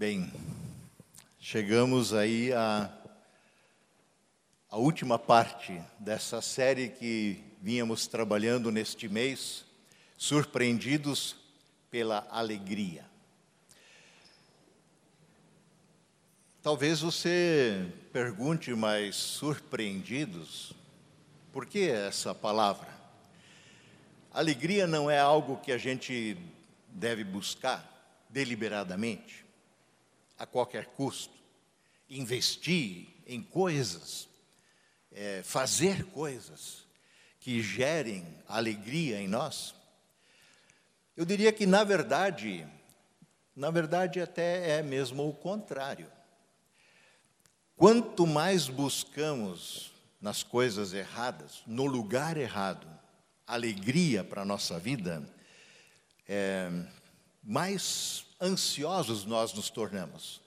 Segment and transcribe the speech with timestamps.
[0.00, 0.32] Bem,
[1.38, 2.90] chegamos aí à,
[4.70, 9.62] à última parte dessa série que vínhamos trabalhando neste mês,
[10.16, 11.36] surpreendidos
[11.90, 13.04] pela alegria.
[16.62, 20.72] Talvez você pergunte, mas surpreendidos,
[21.52, 22.88] por que essa palavra?
[24.32, 26.38] Alegria não é algo que a gente
[26.88, 29.49] deve buscar deliberadamente,
[30.40, 31.34] a qualquer custo,
[32.08, 34.26] investir em coisas,
[35.12, 36.86] é, fazer coisas
[37.38, 39.74] que gerem alegria em nós.
[41.14, 42.66] Eu diria que, na verdade,
[43.54, 46.10] na verdade, até é mesmo o contrário.
[47.76, 52.88] Quanto mais buscamos nas coisas erradas, no lugar errado,
[53.46, 55.22] alegria para a nossa vida,
[56.26, 56.70] é,
[57.42, 60.40] mais ansiosos nós nos tornamos,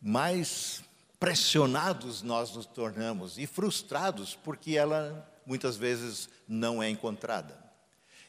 [0.00, 0.82] mais
[1.18, 7.56] pressionados nós nos tornamos e frustrados porque ela muitas vezes não é encontrada.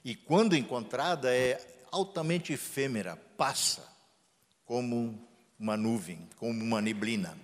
[0.05, 1.59] E quando encontrada é
[1.91, 3.83] altamente efêmera, passa
[4.65, 5.19] como
[5.59, 7.37] uma nuvem, como uma neblina.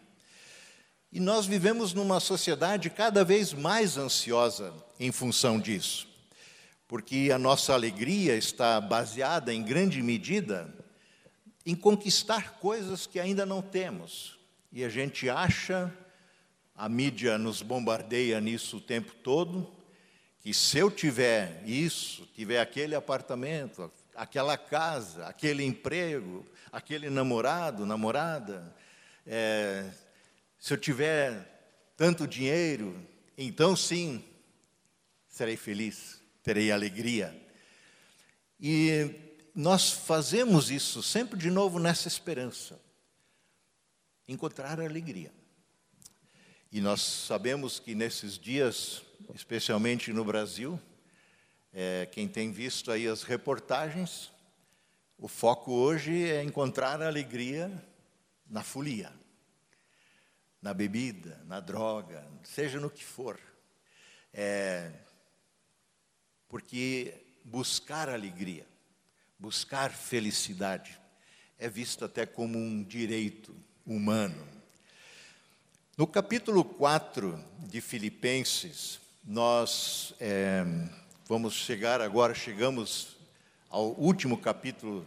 [1.12, 6.08] E nós vivemos numa sociedade cada vez mais ansiosa em função disso,
[6.88, 10.72] porque a nossa alegria está baseada em grande medida
[11.70, 14.40] em conquistar coisas que ainda não temos.
[14.72, 15.94] E a gente acha,
[16.76, 19.72] a mídia nos bombardeia nisso o tempo todo,
[20.40, 28.76] que se eu tiver isso, tiver aquele apartamento, aquela casa, aquele emprego, aquele namorado, namorada,
[29.28, 29.92] é,
[30.58, 33.00] se eu tiver tanto dinheiro,
[33.38, 34.24] então sim,
[35.28, 37.40] serei feliz, terei alegria.
[38.60, 39.29] E
[39.60, 42.80] nós fazemos isso sempre de novo nessa esperança,
[44.28, 45.34] encontrar alegria.
[46.72, 49.02] E nós sabemos que nesses dias,
[49.34, 50.80] especialmente no Brasil,
[51.74, 54.32] é, quem tem visto aí as reportagens,
[55.18, 57.72] o foco hoje é encontrar alegria
[58.48, 59.12] na folia
[60.62, 63.40] na bebida, na droga, seja no que for.
[64.34, 64.92] É,
[66.48, 68.66] porque buscar alegria,
[69.40, 71.00] buscar felicidade,
[71.58, 73.56] é visto até como um direito
[73.88, 74.46] humano.
[75.98, 80.66] No capítulo 4 de Filipenses, nós é,
[81.26, 83.16] vamos chegar agora, chegamos
[83.70, 85.06] ao último capítulo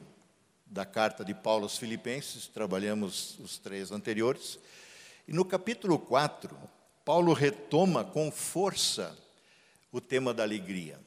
[0.64, 4.58] da carta de Paulo aos Filipenses, trabalhamos os três anteriores.
[5.28, 6.56] E no capítulo 4,
[7.04, 9.14] Paulo retoma com força
[9.90, 10.98] o tema da alegria.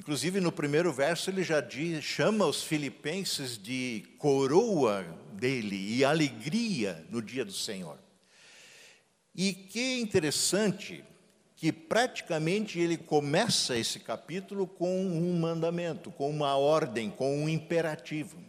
[0.00, 7.04] Inclusive, no primeiro verso, ele já diz, chama os filipenses de coroa dele e alegria
[7.10, 7.98] no dia do Senhor.
[9.34, 11.04] E que interessante
[11.54, 18.42] que praticamente ele começa esse capítulo com um mandamento, com uma ordem, com um imperativo.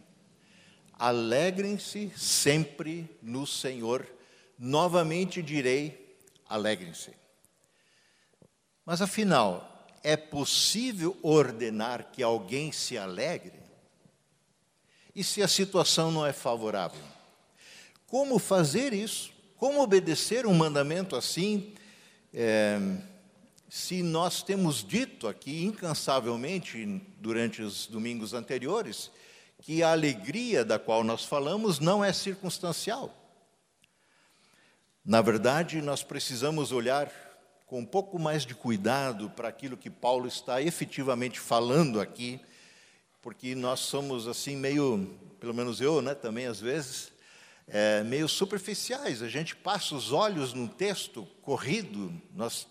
[0.94, 4.08] Alegrem-se sempre no Senhor
[4.58, 6.16] novamente direi:
[6.48, 7.12] alegrem-se.
[8.86, 9.71] Mas afinal,
[10.04, 13.60] é possível ordenar que alguém se alegre?
[15.16, 17.04] E se a situação não é favorável?
[18.08, 19.32] Como fazer isso?
[19.58, 21.74] Como obedecer um mandamento assim?
[22.34, 22.80] É,
[23.70, 26.86] se nós temos dito aqui incansavelmente
[27.20, 29.12] durante os domingos anteriores
[29.62, 33.16] que a alegria da qual nós falamos não é circunstancial.
[35.06, 37.12] Na verdade, nós precisamos olhar
[37.72, 42.38] com um pouco mais de cuidado para aquilo que Paulo está efetivamente falando aqui,
[43.22, 47.14] porque nós somos assim meio, pelo menos eu, né, também às vezes,
[47.70, 49.22] é, meio superficiais.
[49.22, 52.68] A gente passa os olhos num texto corrido, nós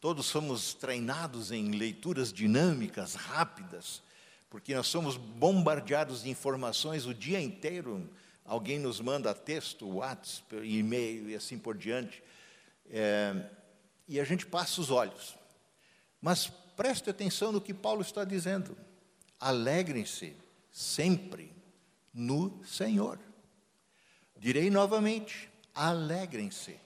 [0.00, 4.02] todos somos treinados em leituras dinâmicas, rápidas,
[4.48, 8.08] porque nós somos bombardeados de informações o dia inteiro.
[8.46, 12.22] Alguém nos manda texto, WhatsApp, e-mail e assim por diante,
[12.90, 13.59] é,
[14.10, 15.38] e a gente passa os olhos.
[16.20, 18.76] Mas preste atenção no que Paulo está dizendo.
[19.38, 20.36] Alegrem-se
[20.72, 21.54] sempre
[22.12, 23.20] no Senhor.
[24.36, 26.76] Direi novamente: alegrem-se.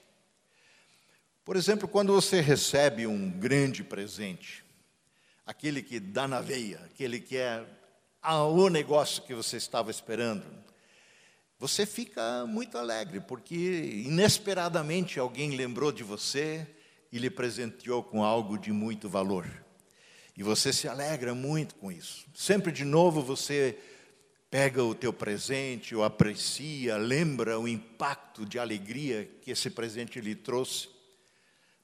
[1.43, 4.63] Por exemplo, quando você recebe um grande presente,
[5.47, 7.65] aquele que dá na veia, aquele que é
[8.23, 10.45] o negócio que você estava esperando,
[11.57, 13.55] você fica muito alegre, porque
[14.05, 16.74] inesperadamente alguém lembrou de você
[17.15, 19.49] e lhe presenteou com algo de muito valor.
[20.35, 22.25] E você se alegra muito com isso.
[22.35, 23.79] Sempre de novo você
[24.51, 30.35] pega o teu presente, o aprecia, lembra o impacto de alegria que esse presente lhe
[30.35, 30.89] trouxe.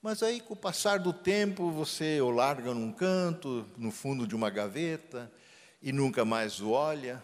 [0.01, 4.35] Mas aí, com o passar do tempo, você o larga num canto, no fundo de
[4.35, 5.31] uma gaveta,
[5.81, 7.23] e nunca mais o olha,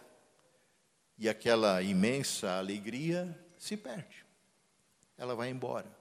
[1.18, 4.26] e aquela imensa alegria se perde.
[5.18, 5.97] Ela vai embora.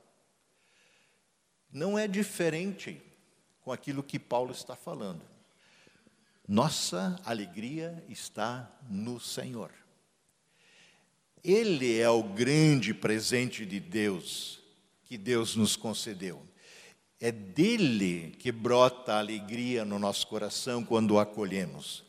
[1.77, 2.99] Não é diferente
[3.61, 5.21] com aquilo que Paulo está falando.
[6.49, 9.71] Nossa alegria está no Senhor.
[11.45, 14.59] Ele é o grande presente de Deus
[15.05, 16.41] que Deus nos concedeu.
[17.21, 22.07] É dele que brota a alegria no nosso coração quando o acolhemos.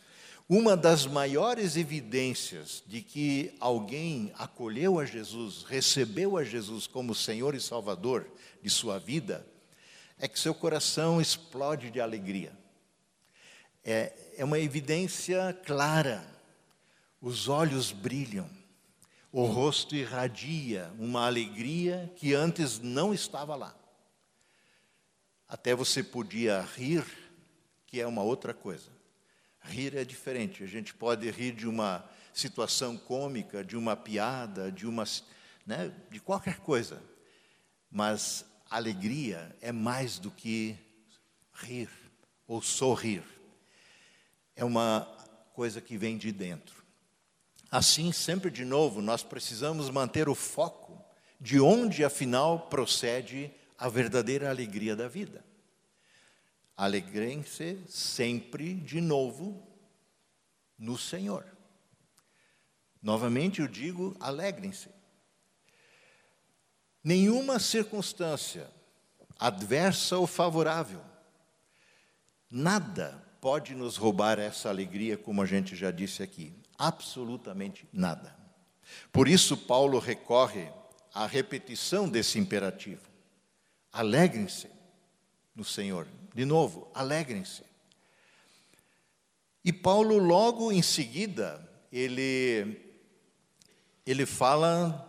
[0.48, 7.54] Uma das maiores evidências de que alguém acolheu a Jesus, recebeu a Jesus como Senhor
[7.54, 8.31] e Salvador
[8.63, 9.46] de sua vida,
[10.18, 12.52] é que seu coração explode de alegria.
[13.84, 16.25] É, é uma evidência clara.
[17.22, 18.50] Os olhos brilham,
[19.31, 23.75] o rosto irradia uma alegria que antes não estava lá.
[25.48, 27.06] Até você podia rir,
[27.86, 28.92] que é uma outra coisa.
[29.62, 30.63] Rir é diferente.
[30.63, 35.06] A gente pode rir de uma situação cômica, de uma piada, de uma,
[35.66, 37.02] né, de qualquer coisa.
[37.90, 40.75] Mas alegria é mais do que
[41.54, 41.90] rir
[42.48, 43.24] ou sorrir
[44.58, 45.08] é uma
[45.54, 46.84] coisa que vem de dentro.
[47.69, 51.00] Assim, sempre de novo, nós precisamos manter o foco
[51.40, 55.46] de onde, afinal, procede a verdadeira alegria da vida.
[56.75, 59.63] Alegrem-se sempre de novo
[60.78, 61.46] no Senhor.
[63.02, 64.90] Novamente eu digo, alegrem-se.
[67.04, 68.70] Nenhuma circunstância,
[69.40, 71.02] adversa ou favorável,
[72.50, 76.54] nada pode nos roubar essa alegria, como a gente já disse aqui?
[76.78, 78.36] Absolutamente nada.
[79.12, 80.70] Por isso, Paulo recorre
[81.14, 83.02] à repetição desse imperativo.
[83.92, 84.70] Alegrem-se
[85.56, 86.08] no Senhor.
[86.34, 87.64] De novo, alegrem-se.
[89.64, 92.80] E Paulo, logo em seguida, ele,
[94.06, 95.06] ele fala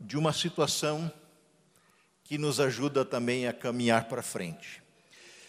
[0.00, 1.12] de uma situação
[2.24, 4.82] que nos ajuda também a caminhar para frente.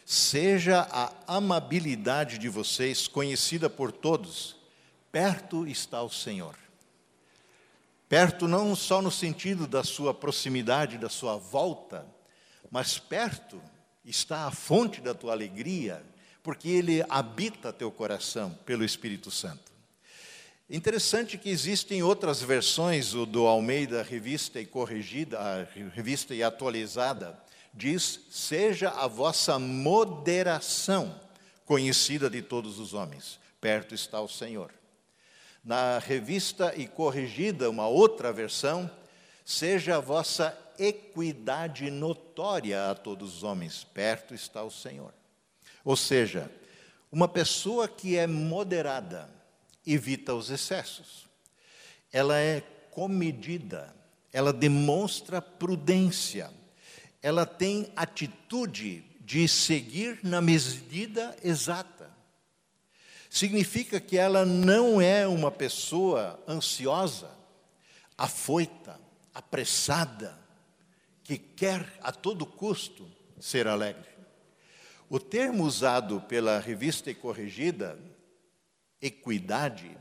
[0.06, 4.56] Seja a amabilidade de vocês conhecida por todos,
[5.12, 6.56] perto está o Senhor.
[8.08, 12.08] Perto não só no sentido da sua proximidade, da sua volta,
[12.72, 13.62] mas perto
[14.04, 16.04] está a fonte da tua alegria,
[16.42, 19.69] porque ele habita teu coração pelo Espírito Santo.
[20.72, 27.42] Interessante que existem outras versões o do Almeida Revista e Corrigida, Revista e Atualizada,
[27.74, 31.20] diz: seja a vossa moderação
[31.66, 33.40] conhecida de todos os homens.
[33.60, 34.72] Perto está o Senhor.
[35.66, 38.90] Na revista e corrigida, uma outra versão,
[39.44, 43.84] seja a vossa equidade notória a todos os homens.
[43.84, 45.14] Perto está o Senhor.
[45.84, 46.50] Ou seja,
[47.12, 49.39] uma pessoa que é moderada
[49.86, 51.28] evita os excessos.
[52.12, 52.62] Ela é
[52.92, 53.96] comedida,
[54.32, 56.52] ela demonstra prudência
[57.22, 62.10] ela tem atitude de seguir na medida exata.
[63.30, 67.30] Significa que ela não é uma pessoa ansiosa,
[68.18, 69.00] afoita,
[69.34, 70.38] apressada,
[71.24, 73.08] que quer a todo custo
[73.40, 74.10] ser alegre.
[75.10, 78.00] O termo usado pela revista e corrigida,
[79.02, 79.96] equidade,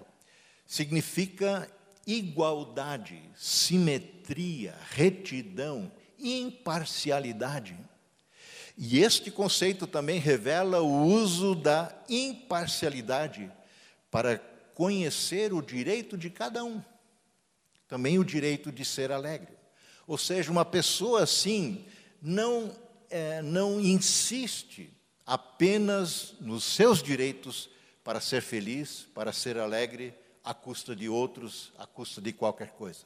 [0.66, 1.70] significa
[2.06, 7.76] igualdade, simetria, retidão, imparcialidade.
[8.76, 13.50] E este conceito também revela o uso da imparcialidade
[14.10, 14.38] para
[14.74, 16.80] conhecer o direito de cada um,
[17.88, 19.52] também o direito de ser alegre.
[20.06, 21.84] Ou seja, uma pessoa assim
[22.22, 22.74] não,
[23.10, 24.90] é, não insiste
[25.26, 27.68] apenas nos seus direitos
[28.08, 33.04] para ser feliz, para ser alegre, à custa de outros, à custa de qualquer coisa.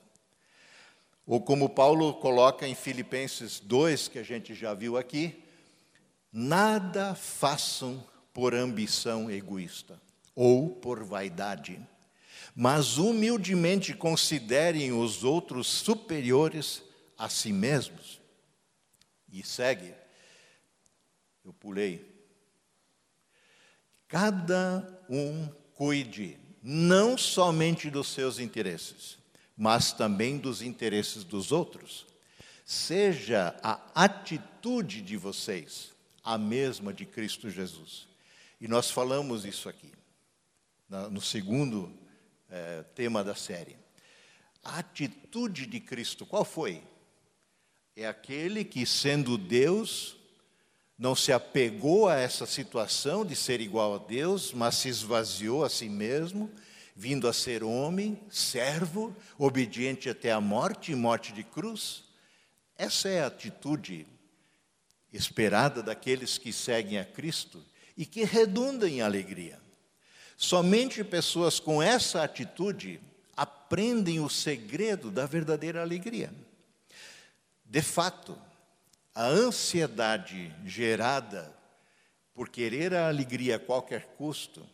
[1.26, 5.42] Ou como Paulo coloca em Filipenses 2, que a gente já viu aqui,
[6.32, 8.00] nada façam
[8.32, 10.00] por ambição egoísta
[10.36, 11.84] ou por vaidade,
[12.54, 16.80] mas humildemente considerem os outros superiores
[17.18, 18.20] a si mesmos.
[19.32, 19.92] E segue,
[21.44, 22.11] eu pulei.
[24.12, 29.16] Cada um cuide não somente dos seus interesses,
[29.56, 32.04] mas também dos interesses dos outros.
[32.62, 35.92] Seja a atitude de vocês
[36.22, 38.06] a mesma de Cristo Jesus.
[38.60, 39.90] E nós falamos isso aqui,
[41.10, 41.90] no segundo
[42.50, 43.78] é, tema da série.
[44.62, 46.82] A atitude de Cristo, qual foi?
[47.96, 50.18] É aquele que, sendo Deus,
[51.02, 55.68] não se apegou a essa situação de ser igual a Deus, mas se esvaziou a
[55.68, 56.48] si mesmo,
[56.94, 62.04] vindo a ser homem, servo, obediente até a morte e morte de cruz.
[62.78, 64.06] Essa é a atitude
[65.12, 67.60] esperada daqueles que seguem a Cristo
[67.96, 69.58] e que redunda em alegria.
[70.36, 73.00] Somente pessoas com essa atitude
[73.36, 76.32] aprendem o segredo da verdadeira alegria.
[77.64, 78.38] De fato,
[79.14, 81.54] a ansiedade gerada
[82.34, 84.66] por querer a alegria a qualquer custo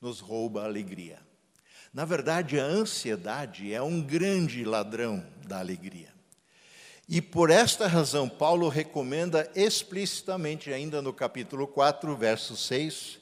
[0.00, 1.18] nos rouba a alegria.
[1.92, 6.12] Na verdade, a ansiedade é um grande ladrão da alegria.
[7.06, 13.18] E por esta razão, Paulo recomenda explicitamente, ainda no capítulo 4, verso 6,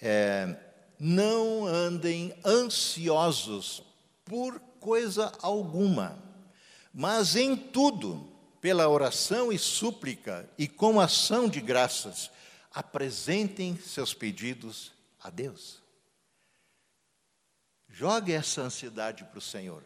[0.00, 0.56] é,
[0.98, 3.82] não andem ansiosos
[4.24, 6.18] por coisa alguma,
[6.94, 12.30] mas em tudo, pela oração e súplica e com ação de graças,
[12.72, 15.82] apresentem seus pedidos a Deus.
[17.88, 19.82] Jogue essa ansiedade para o Senhor,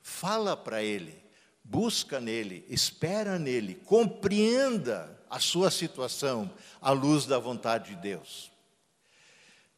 [0.00, 1.22] fala para Ele,
[1.62, 6.50] busca nele, espera nele, compreenda a sua situação
[6.80, 8.50] à luz da vontade de Deus.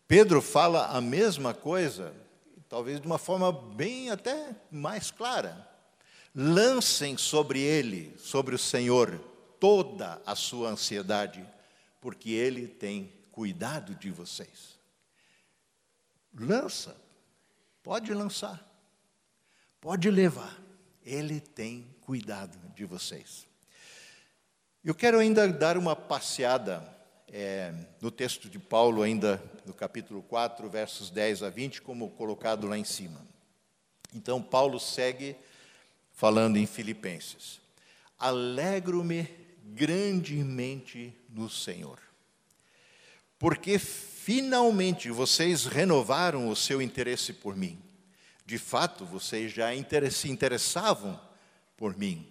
[0.07, 2.15] Pedro fala a mesma coisa,
[2.69, 5.72] talvez de uma forma bem até mais clara.
[6.35, 9.19] Lancem sobre ele, sobre o Senhor,
[9.61, 11.47] toda a sua ansiedade,
[12.01, 14.79] porque ele tem cuidado de vocês.
[16.35, 16.97] Lança,
[17.83, 18.67] pode lançar,
[19.81, 20.59] pode levar.
[21.05, 23.47] Ele tem cuidado de vocês.
[24.85, 26.83] Eu quero ainda dar uma passeada
[27.29, 32.67] é, no texto de Paulo, ainda no capítulo 4, versos 10 a 20, como colocado
[32.67, 33.27] lá em cima.
[34.15, 35.37] Então, Paulo segue
[36.23, 37.61] falando em Filipenses:
[38.17, 39.29] Alegro-me
[39.75, 41.99] grandemente no Senhor,
[43.41, 47.77] porque finalmente vocês renovaram o seu interesse por mim.
[48.47, 49.71] De fato, vocês já
[50.13, 51.21] se interessavam
[51.77, 52.25] por mim,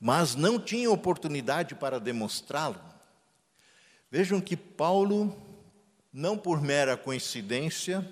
[0.00, 2.82] mas não tinham oportunidade para demonstrá-lo.
[4.10, 5.32] Vejam que Paulo,
[6.12, 8.04] não por mera coincidência,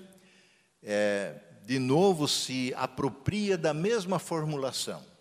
[0.81, 5.16] é, de novo se apropria da mesma formulação.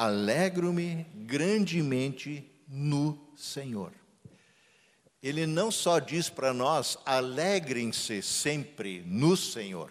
[0.00, 3.92] Alegro-me grandemente no Senhor.
[5.20, 9.90] Ele não só diz para nós, alegrem-se sempre no Senhor.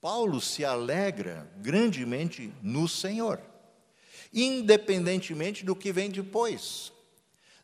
[0.00, 3.40] Paulo se alegra grandemente no Senhor,
[4.34, 6.92] independentemente do que vem depois.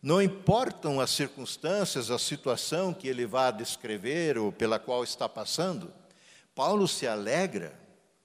[0.00, 5.92] Não importam as circunstâncias, a situação que ele vá descrever ou pela qual está passando,
[6.54, 7.76] Paulo se alegra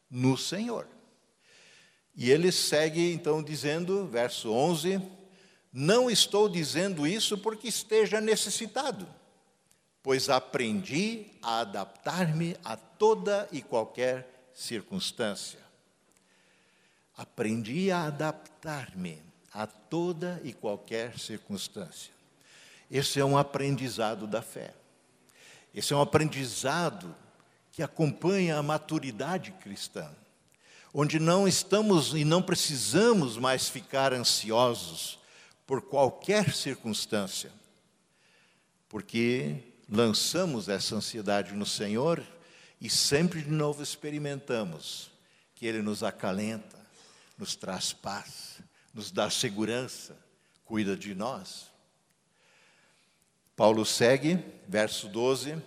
[0.08, 0.88] no Senhor.
[2.16, 5.02] E ele segue então dizendo, verso 11:
[5.72, 9.08] Não estou dizendo isso porque esteja necessitado
[10.04, 15.60] pois aprendi a adaptar-me a toda e qualquer circunstância.
[17.16, 19.18] Aprendi a adaptar-me
[19.54, 22.12] a toda e qualquer circunstância.
[22.92, 24.74] Esse é um aprendizado da fé.
[25.74, 27.16] Esse é um aprendizado
[27.72, 30.12] que acompanha a maturidade cristã,
[30.94, 35.18] onde não estamos e não precisamos mais ficar ansiosos
[35.66, 37.52] por qualquer circunstância,
[38.88, 39.56] porque
[39.90, 42.24] lançamos essa ansiedade no Senhor
[42.80, 45.10] e sempre de novo experimentamos
[45.56, 46.78] que Ele nos acalenta,
[47.38, 48.60] nos traz paz,
[48.94, 50.16] nos dá segurança,
[50.64, 51.72] cuida de nós.
[53.56, 55.58] Paulo segue, verso 12: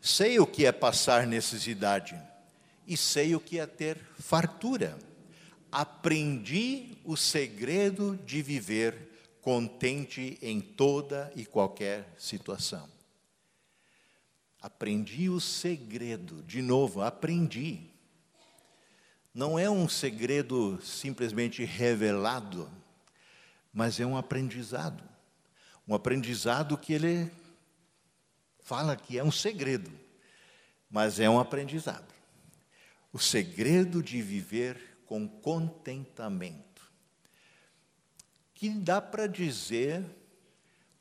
[0.00, 2.20] Sei o que é passar necessidade
[2.86, 4.98] e sei o que é ter fartura.
[5.70, 12.88] Aprendi o segredo de viver contente em toda e qualquer situação.
[14.60, 17.80] Aprendi o segredo, de novo, aprendi.
[19.34, 22.70] Não é um segredo simplesmente revelado,
[23.72, 25.02] mas é um aprendizado.
[25.88, 27.30] Um aprendizado que ele
[28.60, 29.90] fala que é um segredo,
[30.88, 32.12] mas é um aprendizado.
[33.12, 36.82] O segredo de viver com contentamento.
[38.54, 40.04] Que dá para dizer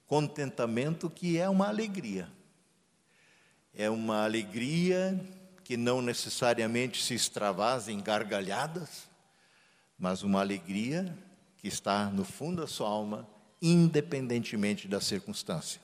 [0.06, 2.28] contentamento que é uma alegria
[3.74, 5.20] é uma alegria
[5.64, 9.10] que não necessariamente se extravasa em gargalhadas,
[9.98, 11.18] mas uma alegria
[11.58, 13.28] que está no fundo da sua alma,
[13.62, 15.80] independentemente da circunstância.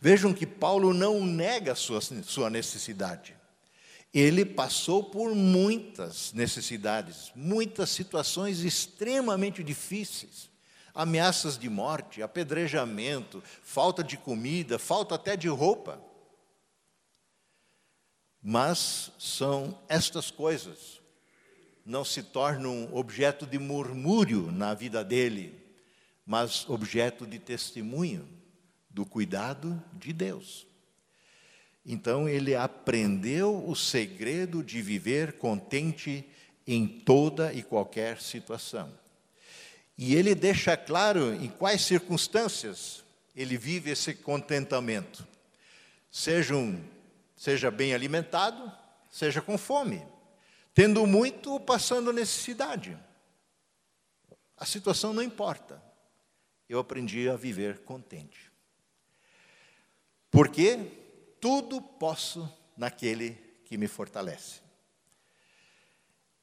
[0.00, 3.36] Vejam que Paulo não nega sua, sua necessidade.
[4.12, 10.52] Ele passou por muitas necessidades, muitas situações extremamente difíceis
[10.94, 16.00] ameaças de morte, apedrejamento, falta de comida, falta até de roupa.
[18.42, 21.00] Mas são estas coisas,
[21.84, 25.58] não se tornam objeto de murmúrio na vida dele,
[26.26, 28.28] mas objeto de testemunho
[28.90, 30.66] do cuidado de Deus.
[31.84, 36.24] Então ele aprendeu o segredo de viver contente
[36.66, 38.92] em toda e qualquer situação.
[39.98, 43.02] E ele deixa claro em quais circunstâncias
[43.34, 45.26] ele vive esse contentamento.
[46.10, 46.82] Seja, um,
[47.36, 48.70] seja bem alimentado,
[49.10, 50.02] seja com fome,
[50.74, 52.96] tendo muito ou passando necessidade.
[54.56, 55.82] A situação não importa.
[56.68, 58.50] Eu aprendi a viver contente.
[60.30, 61.01] Porque
[61.42, 64.60] tudo posso naquele que me fortalece.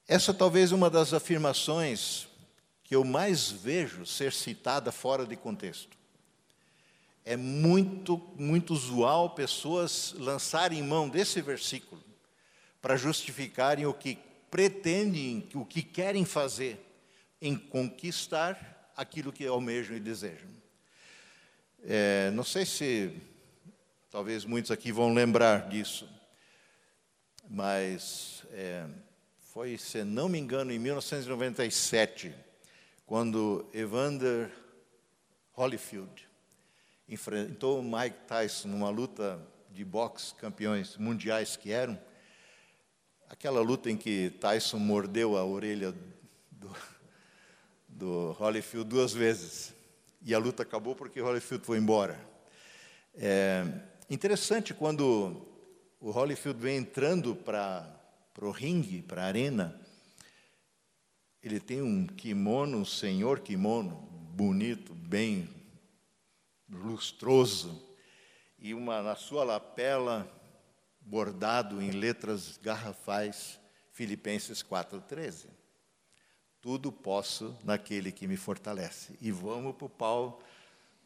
[0.06, 2.28] Essa talvez uma das afirmações
[2.84, 5.96] que eu mais vejo ser citada fora de contexto.
[7.24, 12.02] É muito, muito usual pessoas lançarem mão desse versículo
[12.82, 14.18] para justificarem o que
[14.50, 16.78] pretendem, o que querem fazer
[17.40, 20.50] em conquistar aquilo que almejam e desejam.
[21.84, 23.14] É, não sei se,
[24.10, 26.08] talvez muitos aqui vão lembrar disso,
[27.48, 28.84] mas é,
[29.38, 32.34] foi, se não me engano, em 1997
[33.06, 34.50] quando Evander
[35.56, 36.28] Holyfield
[37.08, 39.40] enfrentou Mike Tyson numa luta
[39.70, 42.00] de boxe campeões mundiais que eram,
[43.28, 45.94] aquela luta em que Tyson mordeu a orelha
[46.50, 46.76] do,
[47.88, 49.72] do Holyfield duas vezes.
[50.22, 52.20] E a luta acabou porque Holyfield foi embora.
[53.14, 55.46] É interessante quando
[56.00, 57.86] o Holyfield vem entrando para
[58.42, 59.80] o ringue, para a arena,
[61.40, 63.96] ele tem um kimono, um senhor kimono,
[64.34, 65.48] bonito, bem
[66.68, 67.80] lustroso,
[68.58, 70.30] e uma na sua lapela
[71.00, 73.58] bordado em letras garrafais,
[73.92, 75.48] Filipenses 4:13.
[76.60, 79.16] Tudo posso naquele que me fortalece.
[79.20, 80.42] E vamos para o pau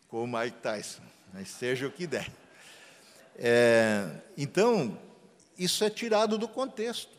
[0.08, 1.02] com o Mike Tyson,
[1.32, 2.43] mas seja o que der.
[3.36, 4.98] É, então,
[5.58, 7.12] isso é tirado do contexto.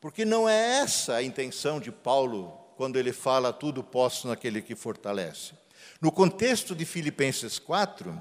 [0.00, 4.74] Porque não é essa a intenção de Paulo quando ele fala tudo posso naquele que
[4.74, 5.52] fortalece.
[6.00, 8.20] No contexto de Filipenses 4,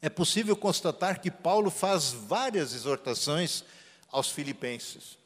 [0.00, 3.64] é possível constatar que Paulo faz várias exortações
[4.10, 5.18] aos filipenses.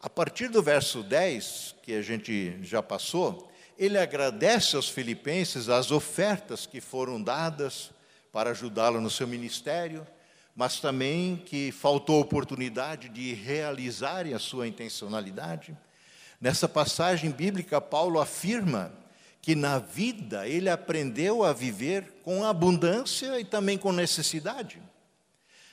[0.00, 5.90] A partir do verso 10, que a gente já passou, ele agradece aos filipenses as
[5.90, 7.90] ofertas que foram dadas
[8.32, 10.06] para ajudá-lo no seu ministério,
[10.54, 15.76] mas também que faltou oportunidade de realizarem a sua intencionalidade.
[16.40, 18.92] Nessa passagem bíblica, Paulo afirma
[19.40, 24.82] que na vida ele aprendeu a viver com abundância e também com necessidade.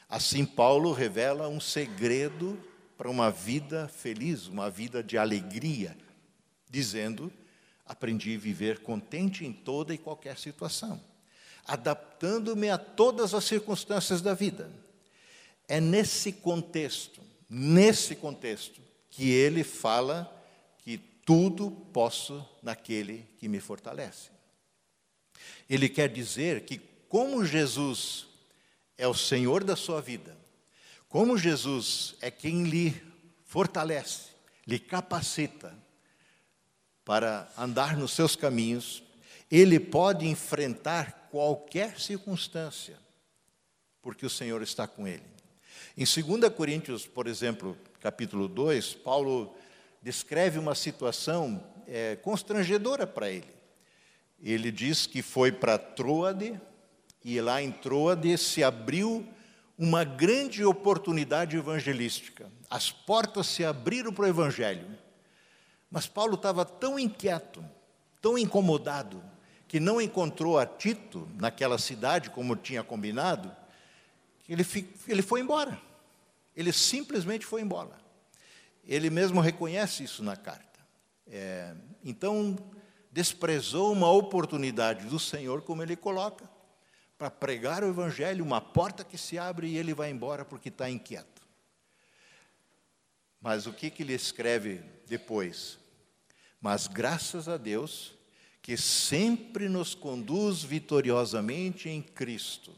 [0.07, 2.59] Assim, Paulo revela um segredo
[2.95, 5.97] para uma vida feliz, uma vida de alegria,
[6.69, 7.33] dizendo:
[7.85, 11.01] aprendi a viver contente em toda e qualquer situação
[11.67, 14.71] adaptando-me a todas as circunstâncias da vida.
[15.67, 20.31] É nesse contexto, nesse contexto, que ele fala
[20.79, 24.29] que tudo posso naquele que me fortalece.
[25.69, 26.77] Ele quer dizer que,
[27.09, 28.27] como Jesus
[28.97, 30.37] é o Senhor da sua vida,
[31.09, 33.01] como Jesus é quem lhe
[33.45, 34.29] fortalece,
[34.67, 35.73] lhe capacita
[37.03, 39.01] para andar nos seus caminhos,
[39.49, 42.97] ele pode enfrentar qualquer circunstância,
[44.01, 45.23] porque o Senhor está com ele.
[45.97, 49.55] Em 2 Coríntios, por exemplo, capítulo 2, Paulo
[50.01, 53.53] descreve uma situação é, constrangedora para ele.
[54.41, 56.59] Ele diz que foi para Troade,
[57.23, 59.27] e lá em Troade se abriu
[59.77, 62.49] uma grande oportunidade evangelística.
[62.69, 64.87] As portas se abriram para o evangelho.
[65.89, 67.63] Mas Paulo estava tão inquieto,
[68.21, 69.23] tão incomodado,
[69.67, 73.55] que não encontrou a Tito naquela cidade como tinha combinado,
[74.47, 74.65] ele,
[75.07, 75.79] ele foi embora.
[76.55, 77.97] Ele simplesmente foi embora.
[78.83, 80.79] Ele mesmo reconhece isso na carta.
[81.27, 82.55] É, então,
[83.11, 86.49] desprezou uma oportunidade do Senhor, como ele coloca,
[87.17, 90.89] para pregar o Evangelho, uma porta que se abre e ele vai embora porque está
[90.89, 91.41] inquieto.
[93.41, 95.79] Mas o que, que ele escreve depois?
[96.59, 98.15] Mas graças a Deus,
[98.65, 102.73] que sempre nos conduz vitoriosamente em Cristo.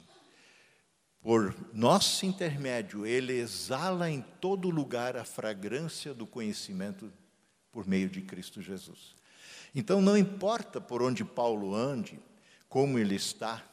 [1.21, 7.09] por nosso intermédio, ele exala em todo lugar a fragrância do conhecimento
[7.71, 9.15] por meio de Cristo Jesus.
[9.73, 12.19] Então, não importa por onde Paulo ande,
[12.67, 13.63] como ele está,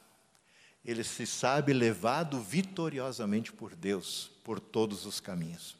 [0.85, 5.77] ele se sabe levado vitoriosamente por Deus por todos os caminhos.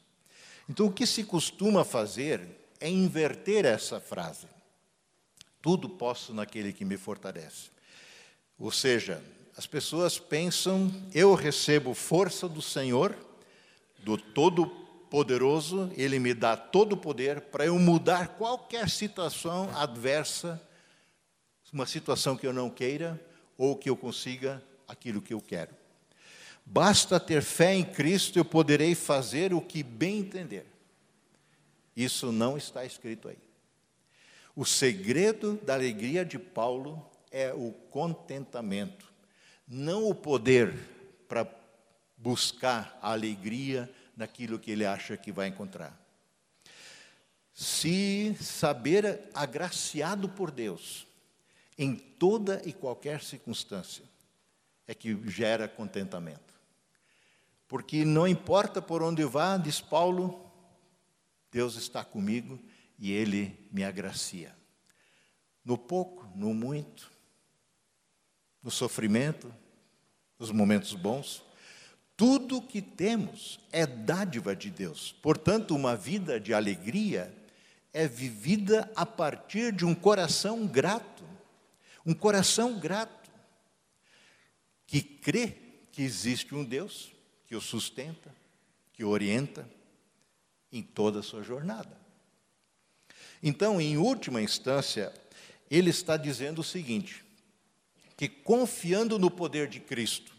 [0.69, 2.45] Então, o que se costuma fazer
[2.81, 4.49] é inverter essa frase.
[5.65, 7.71] Tudo posso naquele que me fortalece.
[8.59, 9.25] Ou seja,
[9.57, 13.17] as pessoas pensam, eu recebo força do Senhor,
[14.01, 20.61] do Todo-Poderoso, Ele me dá todo o poder para eu mudar qualquer situação adversa,
[21.73, 23.19] uma situação que eu não queira,
[23.57, 25.75] ou que eu consiga aquilo que eu quero.
[26.63, 30.67] Basta ter fé em Cristo, eu poderei fazer o que bem entender.
[31.97, 33.44] Isso não está escrito aí.
[34.57, 39.15] O segredo da alegria de Paulo é o contentamento
[39.67, 40.75] não o poder
[41.27, 41.47] para
[42.17, 45.99] buscar a alegria naquilo que ele acha que vai encontrar.
[47.53, 51.07] Se saber agraciado por Deus
[51.79, 54.05] em toda e qualquer circunstância,
[54.87, 56.55] é que gera contentamento.
[57.67, 60.41] Porque não importa por onde vá, diz Paulo,
[61.51, 62.61] Deus está comigo
[62.99, 64.55] e Ele me agracia.
[65.65, 67.11] No pouco, no muito,
[68.63, 69.53] no sofrimento,
[70.39, 71.45] nos momentos bons.
[72.17, 75.13] Tudo que temos é dádiva de Deus.
[75.13, 77.35] Portanto, uma vida de alegria
[77.93, 81.25] é vivida a partir de um coração grato.
[82.07, 83.31] Um coração grato
[84.87, 85.57] que crê
[85.91, 87.13] que existe um Deus
[87.47, 88.35] que o sustenta,
[88.93, 89.69] que o orienta
[90.71, 92.04] em toda a sua jornada.
[93.47, 95.13] Então, em última instância,
[95.71, 97.23] ele está dizendo o seguinte:
[98.17, 100.35] que confiando no poder de Cristo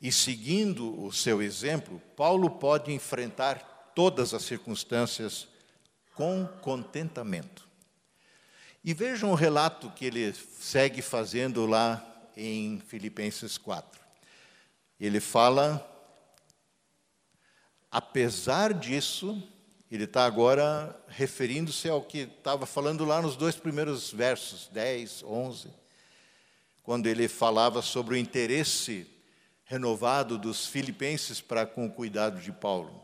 [0.00, 5.46] e seguindo o seu exemplo, Paulo pode enfrentar todas as circunstâncias
[6.16, 7.68] com contentamento.
[8.82, 12.04] E vejam o relato que ele segue fazendo lá
[12.36, 14.00] em Filipenses 4.
[14.98, 15.88] Ele fala,
[17.88, 19.40] apesar disso,
[19.94, 25.82] ele está agora referindo-se ao que estava falando lá nos dois primeiros versos, 10, 11
[26.82, 29.06] quando ele falava sobre o interesse
[29.64, 33.00] renovado dos filipenses para com o cuidado de Paulo.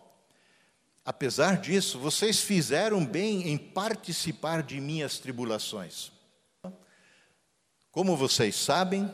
[1.05, 6.13] Apesar disso, vocês fizeram bem em participar de minhas tribulações.
[7.91, 9.13] Como vocês sabem,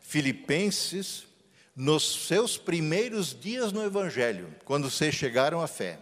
[0.00, 1.26] Filipenses,
[1.74, 5.98] nos seus primeiros dias no Evangelho, quando vocês chegaram à fé,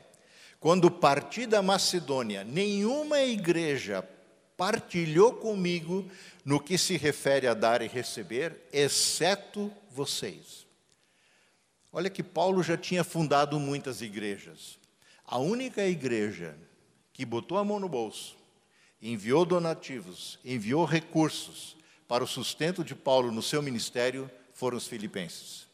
[0.63, 4.09] quando parti da Macedônia, nenhuma igreja
[4.57, 6.09] partilhou comigo
[6.45, 10.65] no que se refere a dar e receber, exceto vocês.
[11.93, 14.79] Olha que Paulo já tinha fundado muitas igrejas.
[15.27, 16.57] A única igreja
[17.13, 18.37] que botou a mão no bolso,
[19.03, 25.67] enviou donativos, enviou recursos para o sustento de Paulo no seu ministério foram os filipenses.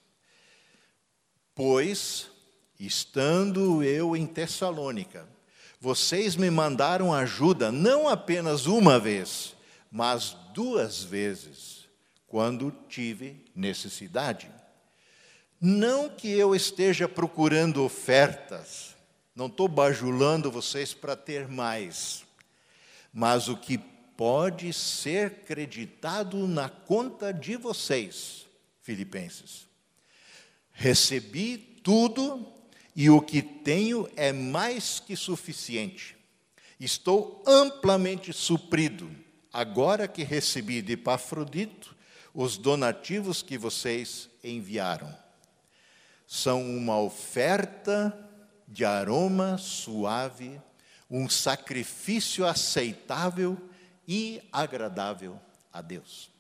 [1.54, 2.30] Pois,
[2.78, 5.28] estando eu em Tessalônica,
[5.80, 9.56] vocês me mandaram ajuda não apenas uma vez,
[9.90, 11.88] mas duas vezes,
[12.26, 14.50] quando tive necessidade.
[15.60, 18.94] Não que eu esteja procurando ofertas,
[19.34, 22.24] não estou bajulando vocês para ter mais,
[23.12, 23.78] mas o que
[24.16, 28.46] pode ser creditado na conta de vocês,
[28.82, 29.68] Filipenses.
[30.72, 32.57] Recebi tudo
[32.98, 36.16] e o que tenho é mais que suficiente.
[36.80, 39.08] Estou amplamente suprido
[39.52, 41.94] agora que recebi de Epafrodito
[42.34, 45.16] os donativos que vocês enviaram.
[46.26, 48.12] São uma oferta
[48.66, 50.60] de aroma suave,
[51.08, 53.56] um sacrifício aceitável
[54.08, 55.40] e agradável
[55.72, 56.30] a Deus.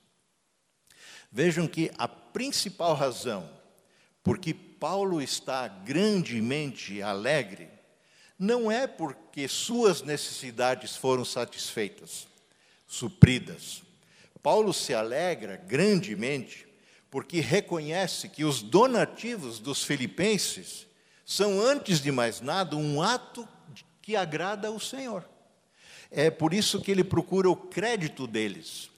[1.30, 3.48] Vejam que a principal razão
[4.24, 7.78] por que Paulo está grandemente alegre
[8.38, 12.28] não é porque suas necessidades foram satisfeitas
[12.86, 13.82] supridas.
[14.42, 16.66] Paulo se alegra grandemente
[17.10, 20.86] porque reconhece que os donativos dos filipenses
[21.24, 23.46] são, antes de mais nada, um ato
[24.00, 25.28] que agrada ao Senhor.
[26.10, 28.88] É por isso que ele procura o crédito deles.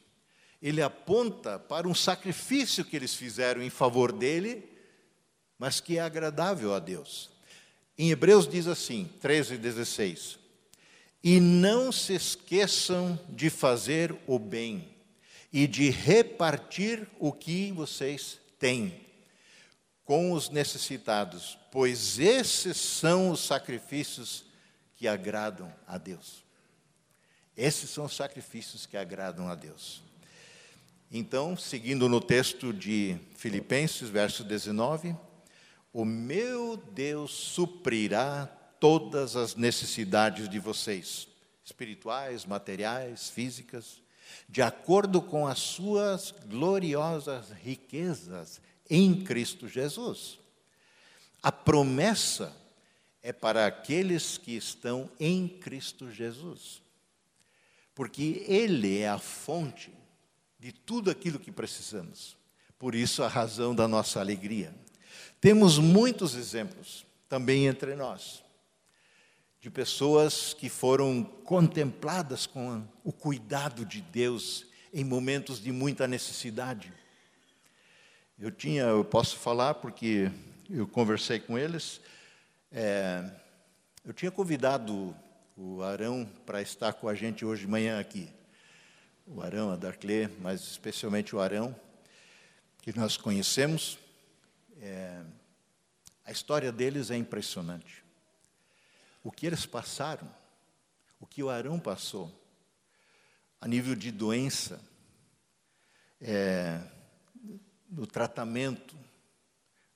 [0.62, 4.69] Ele aponta para um sacrifício que eles fizeram em favor dele,
[5.60, 7.28] mas que é agradável a Deus.
[7.98, 10.38] Em Hebreus diz assim, 13 e 16:
[11.22, 14.88] e não se esqueçam de fazer o bem
[15.52, 19.06] e de repartir o que vocês têm,
[20.04, 24.44] com os necessitados, pois esses são os sacrifícios
[24.96, 26.42] que agradam a Deus.
[27.54, 30.02] Esses são os sacrifícios que agradam a Deus.
[31.12, 35.14] Então, seguindo no texto de Filipenses, verso 19,
[35.92, 38.46] o meu Deus suprirá
[38.78, 41.28] todas as necessidades de vocês,
[41.64, 44.00] espirituais, materiais, físicas,
[44.48, 50.38] de acordo com as suas gloriosas riquezas em Cristo Jesus.
[51.42, 52.54] A promessa
[53.22, 56.82] é para aqueles que estão em Cristo Jesus,
[57.94, 59.92] porque Ele é a fonte
[60.58, 62.36] de tudo aquilo que precisamos.
[62.78, 64.74] Por isso, a razão da nossa alegria.
[65.40, 68.42] Temos muitos exemplos também entre nós,
[69.60, 76.92] de pessoas que foram contempladas com o cuidado de Deus em momentos de muita necessidade.
[78.38, 80.30] Eu tinha, eu posso falar porque
[80.68, 82.00] eu conversei com eles.
[82.72, 83.30] É,
[84.04, 85.14] eu tinha convidado
[85.56, 88.28] o Arão para estar com a gente hoje de manhã aqui.
[89.26, 91.76] O Arão, a Darclé, mas especialmente o Arão,
[92.80, 93.98] que nós conhecemos.
[94.80, 95.22] É,
[96.24, 98.02] a história deles é impressionante.
[99.22, 100.28] O que eles passaram,
[101.20, 102.32] o que o Arão passou,
[103.60, 104.80] a nível de doença,
[106.20, 106.80] é,
[107.86, 108.96] do tratamento,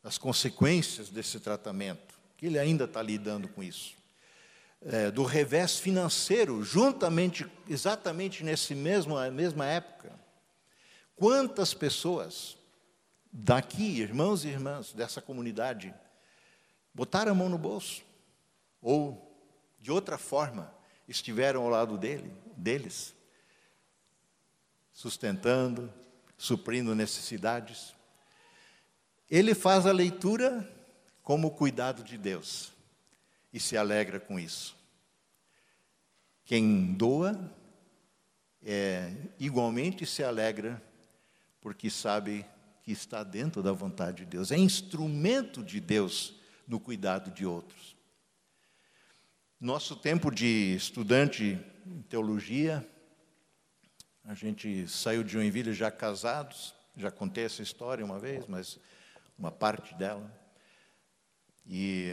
[0.03, 3.95] das consequências desse tratamento, que ele ainda está lidando com isso.
[4.83, 10.13] É, do revés financeiro, juntamente, exatamente nesse mesmo mesma época.
[11.17, 12.59] Quantas pessoas
[13.37, 15.93] daqui, irmãos e irmãs dessa comunidade,
[16.95, 18.05] botaram a mão no bolso
[18.81, 19.37] ou
[19.81, 20.73] de outra forma
[21.09, 23.13] estiveram ao lado dele, deles,
[24.93, 25.93] sustentando,
[26.39, 27.93] suprindo necessidades.
[29.29, 30.71] Ele faz a leitura
[31.21, 32.73] como cuidado de Deus
[33.53, 34.77] e se alegra com isso.
[36.45, 37.53] Quem doa
[38.63, 40.81] é, igualmente se alegra
[41.61, 42.47] porque sabe
[42.85, 46.35] que está dentro da vontade de Deus, é instrumento de Deus
[46.69, 47.97] no cuidado de outros.
[49.59, 52.87] Nosso tempo de estudante em teologia,
[54.23, 58.79] a gente saiu de Joinville já casados, já contei essa história uma vez, mas
[59.39, 60.31] uma parte dela.
[61.67, 62.11] E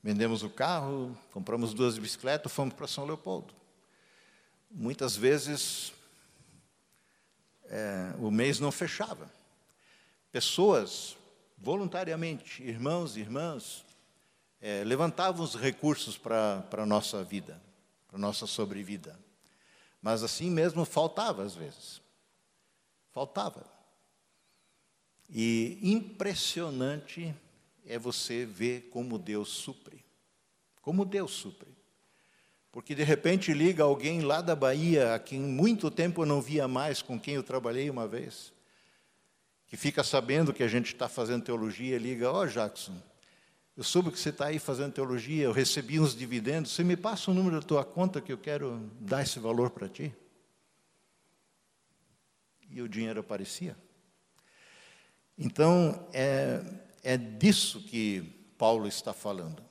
[0.00, 3.52] vendemos o carro, compramos duas bicicletas, fomos para São Leopoldo.
[4.70, 5.92] Muitas vezes
[7.64, 9.28] é, o mês não fechava.
[10.36, 11.16] Pessoas,
[11.56, 13.86] voluntariamente, irmãos e irmãs,
[14.60, 17.58] é, levantavam os recursos para a nossa vida,
[18.06, 19.18] para a nossa sobrevida.
[20.02, 22.02] Mas assim mesmo faltava às vezes.
[23.12, 23.64] Faltava.
[25.26, 27.34] E impressionante
[27.86, 30.04] é você ver como Deus supre.
[30.82, 31.74] Como Deus supre.
[32.70, 36.68] Porque de repente liga alguém lá da Bahia, a quem muito tempo eu não via
[36.68, 38.54] mais, com quem eu trabalhei uma vez,
[39.66, 42.96] que fica sabendo que a gente está fazendo teologia, liga: Ó, oh, Jackson,
[43.76, 47.30] eu soube que você está aí fazendo teologia, eu recebi uns dividendos, você me passa
[47.30, 50.14] o número da tua conta que eu quero dar esse valor para ti?
[52.70, 53.76] E o dinheiro aparecia.
[55.38, 56.62] Então, é,
[57.02, 58.22] é disso que
[58.56, 59.62] Paulo está falando.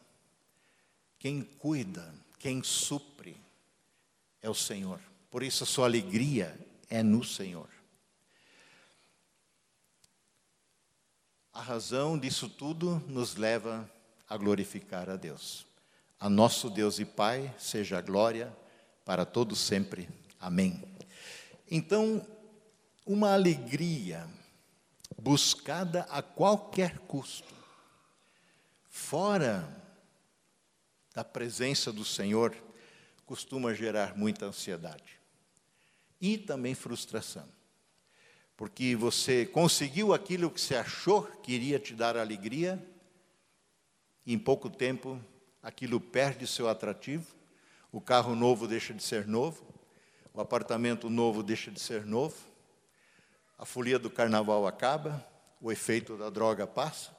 [1.17, 3.35] Quem cuida, quem supre,
[4.41, 4.99] é o Senhor.
[5.31, 6.55] Por isso a sua alegria
[6.87, 7.67] é no Senhor.
[11.55, 13.89] A razão disso tudo nos leva
[14.27, 15.65] a glorificar a Deus.
[16.19, 18.53] A nosso Deus e Pai seja a glória
[19.05, 20.09] para todos sempre.
[20.37, 20.83] Amém.
[21.71, 22.27] Então,
[23.05, 24.27] uma alegria
[25.17, 27.53] buscada a qualquer custo,
[28.89, 29.65] fora
[31.13, 32.53] da presença do Senhor,
[33.25, 35.21] costuma gerar muita ansiedade
[36.19, 37.54] e também frustração.
[38.57, 42.83] Porque você conseguiu aquilo que você achou que iria te dar alegria,
[44.25, 45.19] e em pouco tempo
[45.61, 47.35] aquilo perde seu atrativo,
[47.91, 49.65] o carro novo deixa de ser novo,
[50.33, 52.35] o apartamento novo deixa de ser novo,
[53.57, 55.25] a folia do carnaval acaba,
[55.61, 57.15] o efeito da droga passa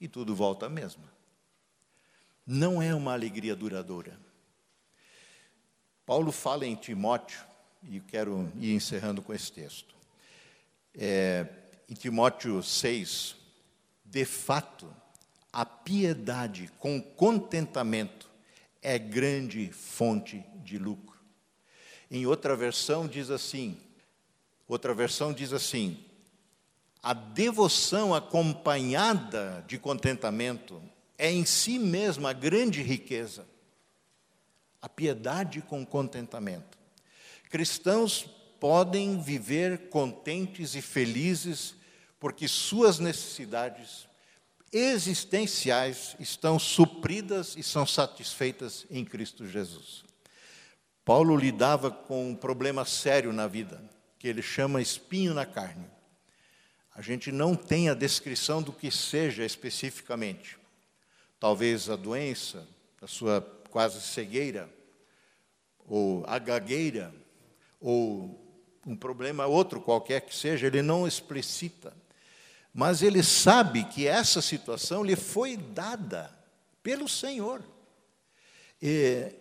[0.00, 1.04] e tudo volta à mesma.
[2.46, 4.18] Não é uma alegria duradoura.
[6.06, 7.40] Paulo fala em Timóteo,
[7.82, 9.97] e quero ir encerrando com esse texto.
[11.00, 11.46] É,
[11.88, 13.36] em Timóteo 6,
[14.04, 14.92] de fato,
[15.52, 18.28] a piedade com contentamento
[18.82, 21.16] é grande fonte de lucro.
[22.10, 23.78] Em outra versão diz assim:
[24.66, 26.04] outra versão diz assim:
[27.00, 30.82] A devoção acompanhada de contentamento
[31.16, 33.46] é em si mesma grande riqueza.
[34.82, 36.76] A piedade com contentamento.
[37.50, 38.26] Cristãos
[38.60, 41.74] podem viver contentes e felizes
[42.18, 44.08] porque suas necessidades
[44.72, 50.04] existenciais estão supridas e são satisfeitas em Cristo Jesus.
[51.04, 53.82] Paulo lidava com um problema sério na vida,
[54.18, 55.86] que ele chama espinho na carne.
[56.94, 60.58] A gente não tem a descrição do que seja especificamente.
[61.40, 62.66] Talvez a doença,
[63.00, 63.40] a sua
[63.70, 64.68] quase cegueira,
[65.86, 67.14] ou a gagueira,
[67.80, 68.47] ou
[68.88, 71.94] um problema outro qualquer que seja, ele não explicita.
[72.72, 76.34] Mas ele sabe que essa situação lhe foi dada
[76.82, 77.62] pelo Senhor.
[78.80, 79.34] E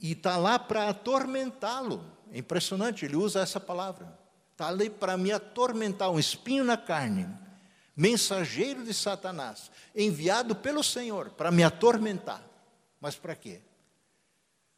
[0.00, 2.04] está lá para atormentá-lo.
[2.32, 4.18] É impressionante, ele usa essa palavra.
[4.52, 7.28] Está ali para me atormentar, um espinho na carne,
[7.96, 12.42] mensageiro de Satanás, enviado pelo Senhor para me atormentar.
[13.00, 13.60] Mas para quê?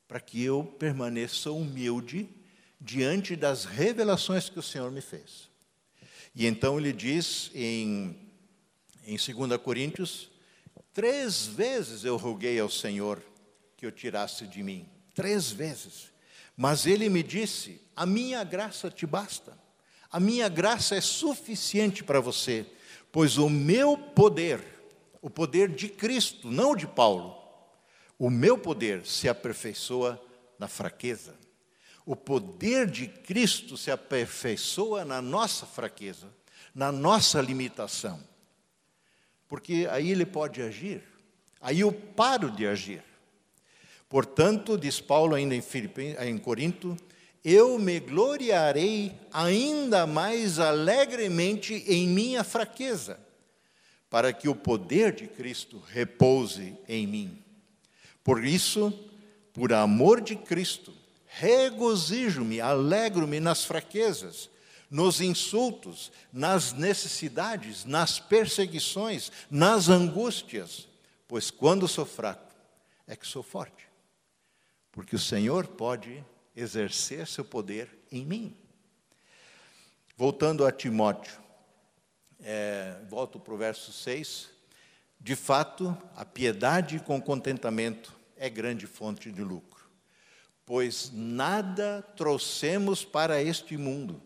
[0.06, 2.28] Para que eu permaneça humilde
[2.80, 5.50] diante das revelações que o Senhor me fez.
[6.34, 8.16] E então ele diz em,
[9.04, 10.30] em 2 Coríntios:
[10.94, 13.22] três vezes eu roguei ao Senhor
[13.76, 14.88] que o tirasse de mim.
[15.14, 16.10] Três vezes.
[16.56, 19.58] Mas ele me disse: a minha graça te basta.
[20.10, 22.66] A minha graça é suficiente para você,
[23.12, 24.60] pois o meu poder,
[25.22, 27.36] o poder de Cristo, não de Paulo,
[28.18, 30.20] o meu poder se aperfeiçoa
[30.58, 31.38] na fraqueza.
[32.10, 36.26] O poder de Cristo se aperfeiçoa na nossa fraqueza,
[36.74, 38.18] na nossa limitação.
[39.46, 41.04] Porque aí ele pode agir,
[41.60, 43.00] aí eu paro de agir.
[44.08, 45.62] Portanto, diz Paulo ainda em,
[46.26, 46.96] em Corinto,
[47.44, 53.20] eu me gloriarei ainda mais alegremente em minha fraqueza,
[54.10, 57.38] para que o poder de Cristo repouse em mim.
[58.24, 58.92] Por isso,
[59.52, 60.98] por amor de Cristo,
[61.30, 64.50] regozijo-me, alegro-me nas fraquezas,
[64.90, 70.88] nos insultos, nas necessidades, nas perseguições, nas angústias,
[71.28, 72.52] pois quando sou fraco
[73.06, 73.88] é que sou forte,
[74.90, 76.24] porque o Senhor pode
[76.56, 78.56] exercer seu poder em mim.
[80.16, 81.38] Voltando a Timóteo,
[82.40, 84.50] é, volto para o verso 6.
[85.18, 89.69] De fato, a piedade com contentamento é grande fonte de lucro
[90.70, 94.22] pois nada trouxemos para este mundo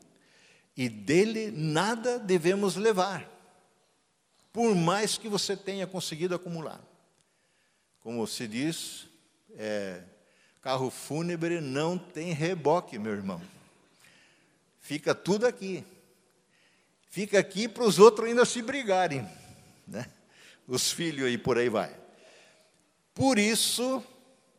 [0.76, 3.26] e dele nada devemos levar,
[4.52, 6.84] por mais que você tenha conseguido acumular.
[8.00, 9.06] Como se diz,
[9.56, 10.02] é,
[10.60, 13.40] carro fúnebre não tem reboque, meu irmão.
[14.80, 15.82] Fica tudo aqui.
[17.08, 19.26] Fica aqui para os outros ainda se brigarem,
[19.88, 20.10] né?
[20.68, 21.98] Os filhos aí por aí vai.
[23.14, 24.04] Por isso,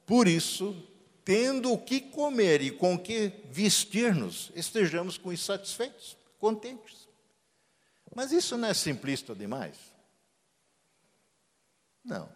[0.04, 0.76] por isso,
[1.26, 7.10] tendo o que comer e com o que vestir-nos, estejamos com insatisfeitos, contentes.
[8.16, 9.76] Mas isso não é simplista demais?
[12.04, 12.30] Não.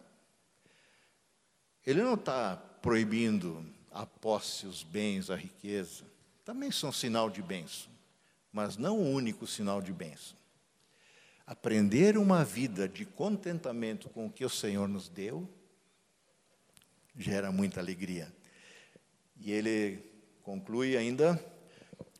[1.86, 6.04] Ele não está proibindo a posse, os bens, a riqueza.
[6.44, 7.90] Também são sinal de bênção,
[8.52, 10.36] mas não o único sinal de bênção.
[11.46, 15.48] Aprender uma vida de contentamento com o que o Senhor nos deu
[17.16, 18.32] gera muita alegria.
[19.40, 20.04] E ele
[20.42, 21.42] conclui ainda: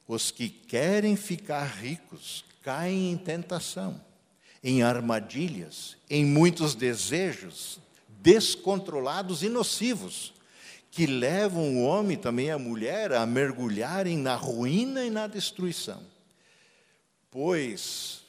[0.07, 4.01] os que querem ficar ricos caem em tentação,
[4.63, 7.79] em armadilhas, em muitos desejos
[8.09, 10.35] descontrolados e nocivos,
[10.91, 16.03] que levam o homem também a mulher a mergulharem na ruína e na destruição.
[17.31, 18.23] Pois,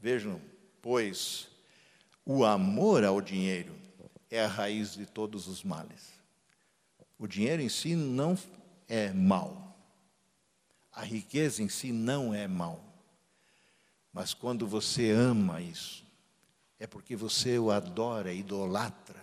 [0.00, 0.40] vejam,
[0.82, 1.46] pois
[2.26, 3.74] o amor ao dinheiro
[4.30, 6.17] é a raiz de todos os males.
[7.18, 8.38] O dinheiro em si não
[8.86, 9.76] é mal.
[10.92, 12.82] A riqueza em si não é mal.
[14.12, 16.04] Mas quando você ama isso,
[16.78, 19.20] é porque você o adora, idolatra.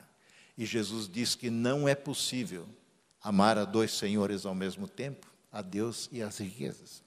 [0.57, 2.67] E Jesus diz que não é possível
[3.21, 7.01] amar a dois senhores ao mesmo tempo, a Deus e as riquezas.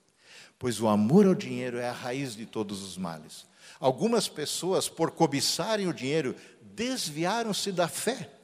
[0.58, 3.46] Pois o amor ao dinheiro é a raiz de todos os males.
[3.78, 8.37] Algumas pessoas, por cobiçarem o dinheiro, desviaram-se da fé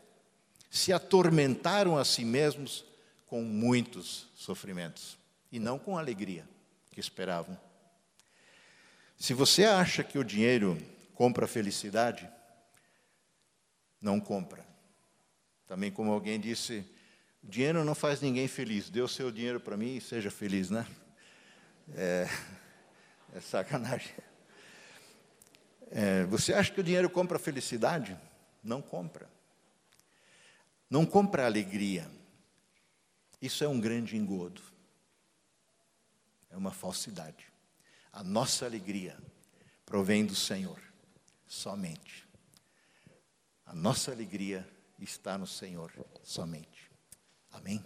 [0.75, 2.85] se atormentaram a si mesmos
[3.29, 5.16] com muitos sofrimentos
[5.53, 6.45] e não com a alegria
[6.91, 7.57] que esperavam.
[9.16, 10.77] Se você acha que o dinheiro
[11.14, 12.29] compra felicidade,
[14.01, 14.66] não compra.
[15.68, 16.85] Também, como alguém disse,
[17.41, 18.91] dinheiro não faz ninguém feliz.
[18.91, 20.85] Dê o seu dinheiro para mim e seja feliz, né?
[21.95, 22.29] É,
[23.33, 24.12] é sacanagem.
[25.93, 28.18] É, você acha que o dinheiro compra felicidade?
[28.61, 29.33] Não compra.
[30.95, 32.09] Não compra alegria.
[33.42, 34.62] Isso é um grande engodo.
[36.49, 37.53] É uma falsidade.
[38.12, 39.18] A nossa alegria
[39.84, 40.80] provém do Senhor,
[41.49, 42.28] somente.
[43.66, 44.64] A nossa alegria
[45.01, 45.90] está no Senhor,
[46.22, 46.88] somente.
[47.51, 47.84] Amém?